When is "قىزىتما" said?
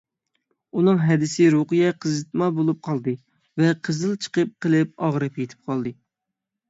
2.05-2.47